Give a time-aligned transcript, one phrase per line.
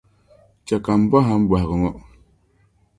[0.65, 1.91] chɛ ka m bɔhi a m bɔhigu ŋɔ.